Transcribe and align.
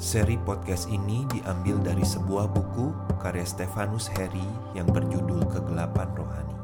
Seri 0.00 0.40
podcast 0.40 0.88
ini 0.88 1.28
diambil 1.28 1.76
dari 1.84 2.00
sebuah 2.00 2.48
buku 2.48 2.88
karya 3.20 3.44
Stefanus 3.44 4.08
Heri 4.08 4.48
yang 4.72 4.88
berjudul 4.88 5.44
Kegelapan 5.52 6.08
Rohani. 6.16 6.56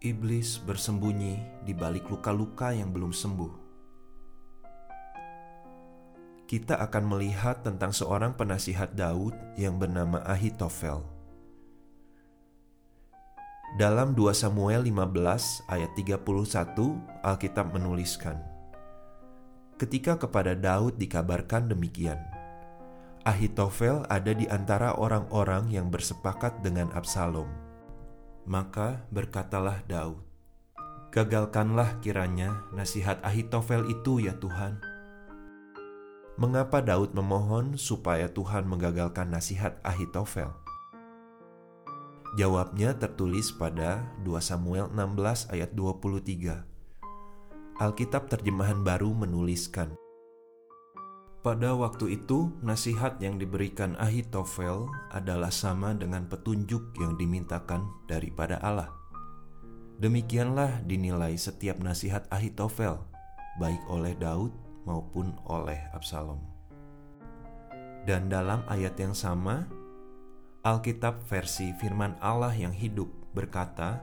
Iblis 0.00 0.64
bersembunyi 0.64 1.44
di 1.68 1.76
balik 1.76 2.08
luka-luka 2.08 2.72
yang 2.72 2.88
belum 2.96 3.12
sembuh. 3.12 3.52
Kita 6.48 6.80
akan 6.88 7.04
melihat 7.04 7.60
tentang 7.60 7.92
seorang 7.92 8.32
penasihat 8.32 8.96
Daud 8.96 9.36
yang 9.60 9.76
bernama 9.76 10.24
Ahitofel. 10.24 11.15
Dalam 13.76 14.16
2 14.16 14.32
Samuel 14.32 14.88
15 14.88 15.68
ayat 15.68 15.92
31 16.00 16.24
Alkitab 17.20 17.76
menuliskan 17.76 18.40
Ketika 19.76 20.16
kepada 20.16 20.56
Daud 20.56 20.96
dikabarkan 20.96 21.68
demikian 21.68 22.16
Ahitofel 23.28 24.00
ada 24.08 24.32
di 24.32 24.48
antara 24.48 24.96
orang-orang 24.96 25.68
yang 25.68 25.92
bersepakat 25.92 26.64
dengan 26.64 26.88
Absalom 26.96 27.52
Maka 28.48 29.04
berkatalah 29.12 29.84
Daud 29.84 30.24
Gagalkanlah 31.12 32.00
kiranya 32.00 32.64
nasihat 32.72 33.20
Ahitofel 33.20 33.92
itu 33.92 34.24
ya 34.24 34.32
Tuhan 34.40 34.80
Mengapa 36.40 36.80
Daud 36.80 37.12
memohon 37.12 37.76
supaya 37.76 38.32
Tuhan 38.32 38.64
menggagalkan 38.64 39.28
nasihat 39.28 39.76
Ahitofel? 39.84 40.65
Jawabnya 42.36 42.92
tertulis 42.92 43.48
pada 43.48 44.12
2 44.20 44.36
Samuel 44.44 44.92
16 44.92 45.56
ayat 45.56 45.72
23. 45.72 46.68
Alkitab 47.80 48.28
terjemahan 48.28 48.84
baru 48.84 49.16
menuliskan, 49.16 49.96
Pada 51.40 51.72
waktu 51.72 52.20
itu, 52.20 52.52
nasihat 52.60 53.16
yang 53.24 53.40
diberikan 53.40 53.96
Ahitofel 53.96 54.84
adalah 55.16 55.48
sama 55.48 55.96
dengan 55.96 56.28
petunjuk 56.28 56.92
yang 57.00 57.16
dimintakan 57.16 57.88
daripada 58.04 58.60
Allah. 58.60 58.92
Demikianlah 59.96 60.84
dinilai 60.84 61.40
setiap 61.40 61.80
nasihat 61.80 62.28
Ahitofel, 62.28 63.00
baik 63.56 63.80
oleh 63.88 64.12
Daud 64.12 64.52
maupun 64.84 65.32
oleh 65.48 65.80
Absalom. 65.96 66.44
Dan 68.04 68.28
dalam 68.28 68.60
ayat 68.68 68.92
yang 69.00 69.16
sama, 69.16 69.64
Alkitab 70.66 71.22
versi 71.30 71.70
firman 71.78 72.18
Allah 72.18 72.50
yang 72.50 72.74
hidup 72.74 73.06
berkata, 73.30 74.02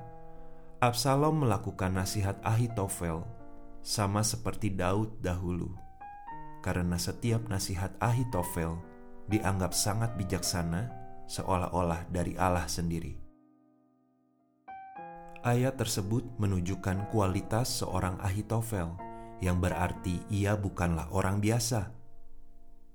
Absalom 0.80 1.44
melakukan 1.44 1.92
nasihat 1.92 2.40
Ahitofel 2.40 3.28
sama 3.84 4.24
seperti 4.24 4.72
Daud 4.72 5.12
dahulu. 5.20 5.76
Karena 6.64 6.96
setiap 6.96 7.52
nasihat 7.52 7.92
Ahitofel 8.00 8.80
dianggap 9.28 9.76
sangat 9.76 10.16
bijaksana 10.16 10.88
seolah-olah 11.28 12.08
dari 12.08 12.40
Allah 12.40 12.64
sendiri. 12.72 13.20
Ayat 15.44 15.76
tersebut 15.76 16.24
menunjukkan 16.40 17.12
kualitas 17.12 17.84
seorang 17.84 18.16
Ahitofel 18.24 18.96
yang 19.44 19.60
berarti 19.60 20.24
ia 20.32 20.56
bukanlah 20.56 21.12
orang 21.12 21.44
biasa, 21.44 21.92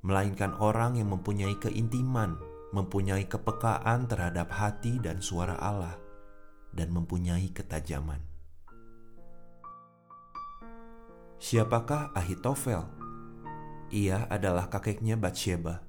melainkan 0.00 0.56
orang 0.56 0.96
yang 0.96 1.12
mempunyai 1.12 1.52
keintiman 1.60 2.47
mempunyai 2.68 3.24
kepekaan 3.24 4.04
terhadap 4.04 4.52
hati 4.52 5.00
dan 5.00 5.24
suara 5.24 5.56
Allah, 5.56 5.96
dan 6.76 6.92
mempunyai 6.92 7.48
ketajaman. 7.48 8.20
Siapakah 11.40 12.12
Ahitofel? 12.12 12.84
Ia 13.88 14.28
adalah 14.28 14.68
kakeknya 14.68 15.16
Batsheba. 15.16 15.80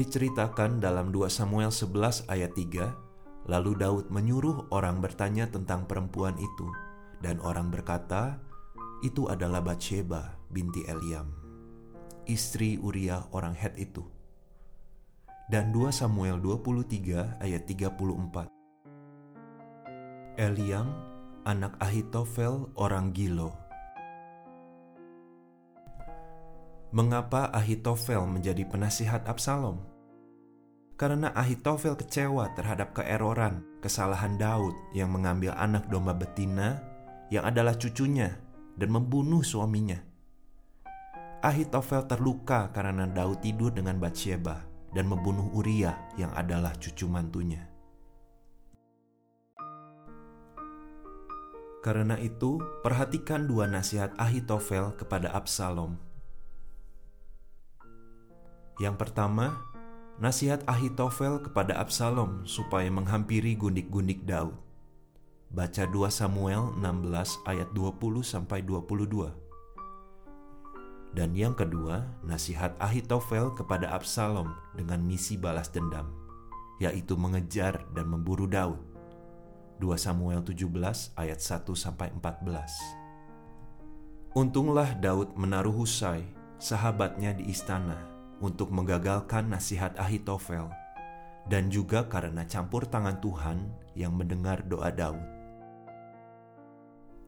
Diceritakan 0.00 0.80
dalam 0.80 1.12
2 1.12 1.28
Samuel 1.28 1.68
11 1.68 2.30
ayat 2.30 2.56
3, 2.56 3.50
lalu 3.52 3.76
Daud 3.76 4.06
menyuruh 4.08 4.70
orang 4.72 5.04
bertanya 5.04 5.50
tentang 5.50 5.84
perempuan 5.84 6.40
itu, 6.40 6.72
dan 7.20 7.36
orang 7.44 7.68
berkata, 7.68 8.40
itu 9.04 9.28
adalah 9.28 9.60
Batsheba 9.60 10.40
binti 10.48 10.88
Eliam, 10.88 11.28
istri 12.24 12.80
Uria 12.80 13.28
orang 13.34 13.52
Het 13.52 13.76
itu 13.76 14.19
dan 15.50 15.74
2 15.74 15.90
Samuel 15.90 16.38
23 16.38 17.42
ayat 17.42 17.66
34. 17.66 18.46
Eliam, 20.38 20.94
anak 21.42 21.74
Ahitofel 21.82 22.70
orang 22.78 23.10
Gilo. 23.10 23.50
Mengapa 26.94 27.50
Ahitofel 27.50 28.22
menjadi 28.30 28.62
penasihat 28.62 29.26
Absalom? 29.26 29.82
Karena 30.94 31.34
Ahitofel 31.34 31.98
kecewa 31.98 32.54
terhadap 32.54 32.94
keeroran, 32.94 33.66
kesalahan 33.82 34.38
Daud 34.38 34.78
yang 34.94 35.10
mengambil 35.10 35.50
anak 35.58 35.90
domba 35.90 36.14
betina 36.14 36.78
yang 37.26 37.42
adalah 37.42 37.74
cucunya 37.74 38.38
dan 38.78 38.94
membunuh 38.94 39.42
suaminya. 39.42 39.98
Ahitofel 41.42 42.06
terluka 42.06 42.70
karena 42.70 43.10
Daud 43.10 43.42
tidur 43.42 43.74
dengan 43.74 43.98
Bathsheba 43.98 44.69
dan 44.90 45.06
membunuh 45.06 45.50
Uria 45.54 45.94
yang 46.18 46.30
adalah 46.34 46.74
cucu 46.78 47.06
mantunya. 47.06 47.70
Karena 51.80 52.20
itu, 52.20 52.60
perhatikan 52.84 53.48
dua 53.48 53.64
nasihat 53.64 54.12
Ahitofel 54.20 54.92
kepada 55.00 55.32
Absalom. 55.32 55.96
Yang 58.76 58.96
pertama, 59.00 59.64
nasihat 60.20 60.60
Ahitofel 60.68 61.40
kepada 61.40 61.80
Absalom 61.80 62.44
supaya 62.44 62.92
menghampiri 62.92 63.56
gundik-gundik 63.56 64.28
Daud. 64.28 64.52
Baca 65.50 65.82
2 65.88 66.12
Samuel 66.12 66.76
16 66.78 67.48
ayat 67.48 67.72
20 67.72 68.22
sampai 68.22 68.62
22. 68.62 69.49
Dan 71.10 71.34
yang 71.34 71.58
kedua, 71.58 72.06
nasihat 72.22 72.78
Ahitofel 72.78 73.50
kepada 73.58 73.90
Absalom 73.90 74.54
dengan 74.78 75.02
misi 75.02 75.34
balas 75.34 75.66
dendam, 75.74 76.06
yaitu 76.78 77.18
mengejar 77.18 77.82
dan 77.90 78.06
memburu 78.06 78.46
Daud. 78.46 78.78
2 79.82 79.90
Samuel 79.98 80.46
17 80.46 80.70
ayat 81.18 81.42
1 81.42 81.66
sampai 81.74 82.14
14. 82.14 84.38
Untunglah 84.38 84.94
Daud 85.02 85.34
menaruh 85.34 85.74
Husai, 85.74 86.22
sahabatnya 86.62 87.34
di 87.34 87.50
istana, 87.50 88.06
untuk 88.38 88.70
menggagalkan 88.70 89.50
nasihat 89.50 89.98
Ahitofel, 89.98 90.70
dan 91.50 91.74
juga 91.74 92.06
karena 92.06 92.46
campur 92.46 92.86
tangan 92.86 93.18
Tuhan 93.18 93.66
yang 93.98 94.14
mendengar 94.14 94.62
doa 94.62 94.94
Daud. 94.94 95.26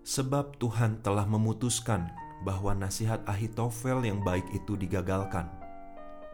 Sebab 0.06 0.54
Tuhan 0.62 1.02
telah 1.02 1.26
memutuskan 1.26 2.21
bahwa 2.42 2.74
nasihat 2.74 3.22
Ahitofel 3.24 4.02
yang 4.02 4.20
baik 4.20 4.44
itu 4.50 4.74
digagalkan 4.74 5.46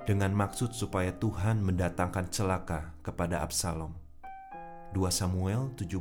dengan 0.08 0.32
maksud 0.32 0.72
supaya 0.72 1.12
Tuhan 1.12 1.60
mendatangkan 1.60 2.32
celaka 2.32 2.96
kepada 3.04 3.44
Absalom. 3.44 3.92
2 4.96 5.04
Samuel 5.12 5.68
17 5.76 6.00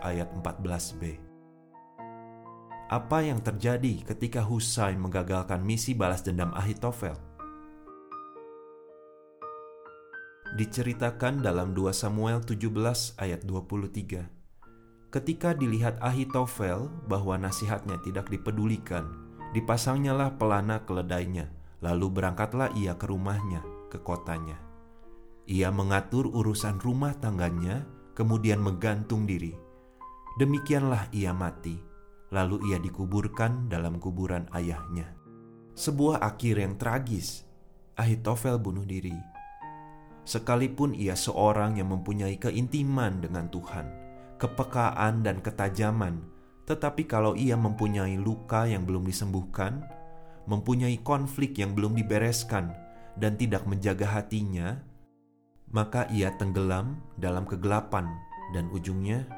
ayat 0.00 0.32
14b. 0.40 1.20
Apa 2.88 3.24
yang 3.24 3.44
terjadi 3.44 4.04
ketika 4.08 4.40
Husai 4.40 4.96
menggagalkan 4.96 5.60
misi 5.60 5.92
balas 5.92 6.24
dendam 6.24 6.48
Ahitofel? 6.56 7.12
Diceritakan 10.56 11.44
dalam 11.44 11.76
2 11.76 11.92
Samuel 11.92 12.40
17 12.40 12.68
ayat 13.20 13.44
23. 13.44 14.28
Ketika 15.12 15.52
dilihat 15.52 16.00
Ahitofel 16.00 16.88
bahwa 17.04 17.36
nasihatnya 17.36 18.00
tidak 18.00 18.32
dipedulikan, 18.32 19.31
Dipasangnyalah 19.52 20.40
pelana 20.40 20.88
keledainya, 20.88 21.52
lalu 21.84 22.08
berangkatlah 22.08 22.72
ia 22.72 22.96
ke 22.96 23.04
rumahnya, 23.04 23.60
ke 23.92 24.00
kotanya. 24.00 24.56
Ia 25.44 25.68
mengatur 25.68 26.24
urusan 26.24 26.80
rumah 26.80 27.12
tangganya, 27.20 27.84
kemudian 28.16 28.64
menggantung 28.64 29.28
diri. 29.28 29.52
Demikianlah 30.40 31.12
ia 31.12 31.36
mati, 31.36 31.76
lalu 32.32 32.72
ia 32.72 32.80
dikuburkan 32.80 33.68
dalam 33.68 34.00
kuburan 34.00 34.48
ayahnya. 34.56 35.12
Sebuah 35.76 36.24
akhir 36.24 36.56
yang 36.56 36.80
tragis. 36.80 37.44
Ahitofel 37.92 38.56
bunuh 38.56 38.88
diri. 38.88 39.12
Sekalipun 40.24 40.96
ia 40.96 41.12
seorang 41.12 41.76
yang 41.76 41.92
mempunyai 41.92 42.40
keintiman 42.40 43.20
dengan 43.20 43.52
Tuhan, 43.52 43.84
kepekaan 44.40 45.20
dan 45.20 45.44
ketajaman 45.44 46.24
tetapi 46.72 47.04
kalau 47.04 47.36
ia 47.36 47.52
mempunyai 47.52 48.16
luka 48.16 48.64
yang 48.64 48.88
belum 48.88 49.04
disembuhkan, 49.04 49.84
mempunyai 50.48 50.96
konflik 51.04 51.60
yang 51.60 51.76
belum 51.76 51.92
dibereskan, 51.92 52.72
dan 53.20 53.36
tidak 53.36 53.68
menjaga 53.68 54.08
hatinya, 54.08 54.80
maka 55.68 56.08
ia 56.08 56.32
tenggelam 56.40 56.96
dalam 57.20 57.44
kegelapan, 57.44 58.08
dan 58.56 58.72
ujungnya 58.72 59.28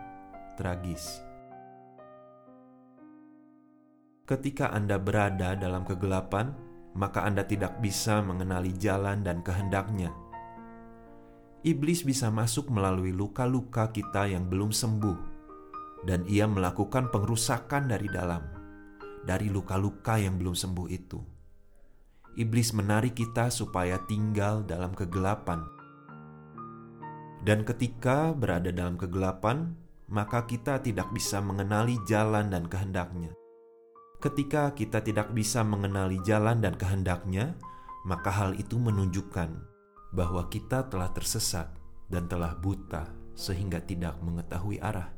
tragis. 0.54 1.18
Ketika 4.30 4.70
Anda 4.70 5.02
berada 5.02 5.58
dalam 5.58 5.82
kegelapan, 5.82 6.54
maka 6.94 7.26
Anda 7.26 7.42
tidak 7.42 7.82
bisa 7.82 8.22
mengenali 8.22 8.70
jalan 8.78 9.26
dan 9.26 9.42
kehendaknya. 9.42 10.14
Iblis 11.66 12.06
bisa 12.06 12.30
masuk 12.30 12.70
melalui 12.70 13.10
luka-luka 13.10 13.90
kita 13.90 14.30
yang 14.30 14.46
belum 14.46 14.70
sembuh, 14.70 15.33
dan 16.04 16.24
ia 16.28 16.44
melakukan 16.44 17.08
pengrusakan 17.08 17.88
dari 17.88 18.08
dalam, 18.08 18.44
dari 19.24 19.48
luka-luka 19.48 20.20
yang 20.20 20.36
belum 20.36 20.56
sembuh 20.56 20.88
itu. 20.92 21.20
Iblis 22.34 22.74
menarik 22.76 23.14
kita 23.16 23.48
supaya 23.48 24.00
tinggal 24.04 24.66
dalam 24.66 24.92
kegelapan, 24.92 25.62
dan 27.44 27.60
ketika 27.60 28.32
berada 28.32 28.72
dalam 28.72 28.96
kegelapan, 28.96 29.76
maka 30.08 30.48
kita 30.48 30.80
tidak 30.80 31.12
bisa 31.12 31.44
mengenali 31.44 32.00
jalan 32.08 32.48
dan 32.48 32.64
kehendaknya. 32.64 33.36
Ketika 34.16 34.72
kita 34.72 35.04
tidak 35.04 35.36
bisa 35.36 35.60
mengenali 35.60 36.16
jalan 36.24 36.64
dan 36.64 36.72
kehendaknya, 36.80 37.52
maka 38.08 38.32
hal 38.32 38.56
itu 38.56 38.80
menunjukkan 38.80 39.60
bahwa 40.16 40.48
kita 40.48 40.88
telah 40.88 41.12
tersesat 41.12 41.68
dan 42.08 42.24
telah 42.24 42.56
buta 42.56 43.12
sehingga 43.36 43.84
tidak 43.84 44.16
mengetahui 44.24 44.80
arah. 44.80 45.12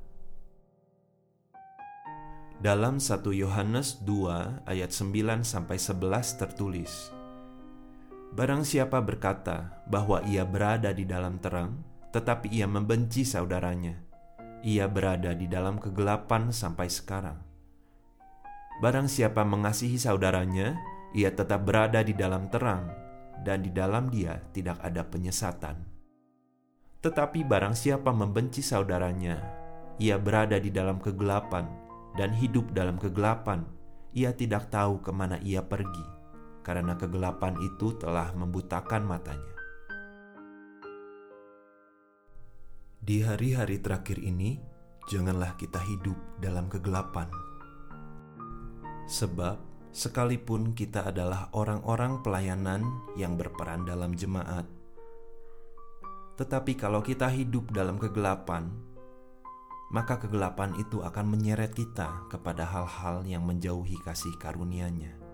Dalam 2.56 2.96
1 2.96 3.20
Yohanes 3.36 4.00
2 4.00 4.64
ayat 4.64 4.88
9 4.88 5.44
sampai 5.44 5.76
11 5.76 6.40
tertulis, 6.40 7.12
Barang 8.32 8.64
siapa 8.64 8.96
berkata 9.04 9.84
bahwa 9.84 10.24
ia 10.24 10.40
berada 10.48 10.88
di 10.96 11.04
dalam 11.04 11.36
terang, 11.36 11.84
tetapi 12.16 12.48
ia 12.48 12.64
membenci 12.64 13.28
saudaranya, 13.28 14.00
ia 14.64 14.88
berada 14.88 15.36
di 15.36 15.44
dalam 15.44 15.76
kegelapan 15.76 16.48
sampai 16.48 16.88
sekarang. 16.88 17.36
Barang 18.80 19.12
siapa 19.12 19.44
mengasihi 19.44 20.00
saudaranya, 20.00 20.80
ia 21.12 21.28
tetap 21.36 21.60
berada 21.60 22.00
di 22.00 22.16
dalam 22.16 22.48
terang, 22.48 22.88
dan 23.44 23.68
di 23.68 23.72
dalam 23.72 24.08
dia 24.08 24.40
tidak 24.56 24.80
ada 24.80 25.04
penyesatan. 25.04 25.76
Tetapi 27.04 27.44
barang 27.44 27.76
siapa 27.76 28.16
membenci 28.16 28.64
saudaranya, 28.64 29.44
ia 30.00 30.16
berada 30.16 30.56
di 30.56 30.72
dalam 30.72 30.96
kegelapan 31.04 31.85
dan 32.16 32.32
hidup 32.34 32.72
dalam 32.72 32.96
kegelapan. 32.96 33.64
Ia 34.16 34.32
tidak 34.32 34.72
tahu 34.72 35.04
ke 35.04 35.12
mana 35.12 35.36
ia 35.44 35.60
pergi, 35.60 36.04
karena 36.64 36.96
kegelapan 36.96 37.56
itu 37.60 37.92
telah 38.00 38.32
membutakan 38.32 39.04
matanya. 39.04 39.54
Di 42.98 43.22
hari-hari 43.22 43.78
terakhir 43.78 44.18
ini, 44.18 44.58
janganlah 45.06 45.54
kita 45.60 45.78
hidup 45.78 46.16
dalam 46.42 46.66
kegelapan 46.66 47.28
Sebab, 49.06 49.62
sekalipun 49.94 50.74
kita 50.74 51.14
adalah 51.14 51.46
orang-orang 51.54 52.26
pelayanan 52.26 52.82
yang 53.14 53.38
berperan 53.38 53.86
dalam 53.86 54.18
jemaat, 54.18 54.66
tetapi 56.34 56.74
kalau 56.74 57.06
kita 57.06 57.30
hidup 57.30 57.70
dalam 57.70 58.02
kegelapan, 58.02 58.66
maka 59.90 60.18
kegelapan 60.18 60.74
itu 60.78 61.02
akan 61.02 61.26
menyeret 61.30 61.74
kita 61.74 62.26
kepada 62.30 62.66
hal-hal 62.66 63.22
yang 63.26 63.46
menjauhi 63.46 63.98
kasih 64.02 64.34
karunia-Nya. 64.38 65.25